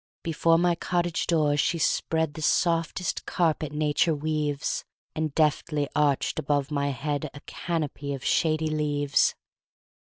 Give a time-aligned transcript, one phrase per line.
[0.23, 4.83] Before my cottage door she spreadThe softest carpet nature weaves,
[5.15, 9.35] And deftly arched above my headA canopy of shady leaves.